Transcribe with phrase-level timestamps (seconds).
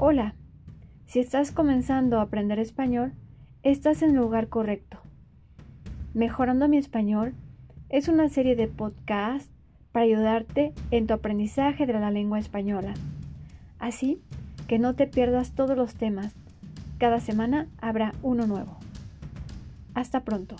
[0.00, 0.36] Hola,
[1.06, 3.14] si estás comenzando a aprender español,
[3.64, 4.98] estás en el lugar correcto.
[6.14, 7.34] Mejorando mi español
[7.88, 9.50] es una serie de podcasts
[9.90, 12.94] para ayudarte en tu aprendizaje de la lengua española.
[13.80, 14.22] Así
[14.68, 16.32] que no te pierdas todos los temas.
[16.98, 18.78] Cada semana habrá uno nuevo.
[19.94, 20.54] Hasta pronto.